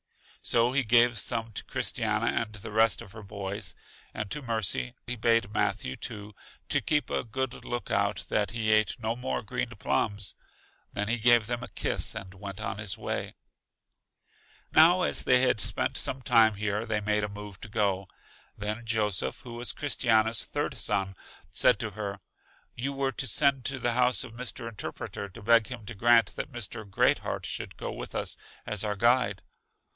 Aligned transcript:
So 0.41 0.71
he 0.71 0.83
gave 0.83 1.19
some 1.19 1.51
to 1.51 1.63
Christiana 1.63 2.25
and 2.41 2.53
the 2.53 2.71
rest 2.71 3.03
of 3.03 3.11
her 3.11 3.21
boys, 3.21 3.75
and 4.11 4.31
to 4.31 4.41
Mercy; 4.41 4.95
he 5.05 5.15
bade 5.15 5.53
Matthew, 5.53 5.95
too, 5.95 6.33
keep 6.67 7.11
a 7.11 7.23
good 7.23 7.63
look 7.63 7.91
out 7.91 8.25
that 8.29 8.49
he 8.49 8.71
ate 8.71 8.97
no 8.99 9.15
more 9.15 9.43
green 9.43 9.69
plums; 9.77 10.35
then 10.91 11.07
he 11.07 11.19
gave 11.19 11.45
them 11.45 11.61
a 11.61 11.67
kiss, 11.67 12.15
and 12.15 12.33
went 12.33 12.57
his 12.79 12.97
way. 12.97 13.35
Now, 14.73 15.03
as 15.03 15.23
they 15.25 15.41
had 15.41 15.59
spent 15.59 15.95
some 15.95 16.23
time 16.23 16.55
here, 16.55 16.87
they 16.87 16.99
made 17.01 17.23
a 17.23 17.29
move 17.29 17.61
to 17.61 17.69
go. 17.69 18.07
Then 18.57 18.83
Joseph, 18.83 19.41
who 19.41 19.53
was 19.53 19.71
Christiana's 19.71 20.43
third, 20.43 20.73
son, 20.75 21.15
said 21.51 21.77
to 21.77 21.91
her: 21.91 22.19
You 22.73 22.91
were 22.93 23.11
to 23.11 23.27
send 23.27 23.63
to 23.65 23.77
the 23.77 23.93
house 23.93 24.23
of 24.23 24.33
Mr. 24.33 24.67
Interpreter 24.67 25.29
to 25.29 25.43
beg 25.43 25.67
him 25.67 25.85
to 25.85 25.93
grant 25.93 26.35
that 26.35 26.51
Mr. 26.51 26.89
Great 26.89 27.19
heart 27.19 27.45
should 27.45 27.77
go 27.77 27.91
with 27.91 28.15
us 28.15 28.35
as 28.65 28.83
our 28.83 28.95
guide. 28.95 29.43